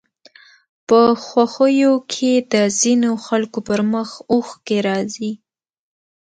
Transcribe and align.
په 0.87 0.99
خوښيو 1.25 1.93
کې 2.13 2.31
د 2.53 2.55
ځينو 2.79 3.11
خلکو 3.25 3.59
پر 3.67 3.79
مخ 3.93 4.09
اوښکې 4.31 4.77
راځي 4.87 5.31